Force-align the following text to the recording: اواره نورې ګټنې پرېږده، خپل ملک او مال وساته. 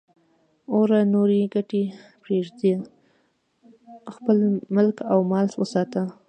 اواره 0.71 0.99
نورې 1.13 1.41
ګټنې 1.53 1.83
پرېږده، 2.23 2.73
خپل 4.15 4.37
ملک 4.75 4.97
او 5.11 5.19
مال 5.31 5.47
وساته. 5.61 6.03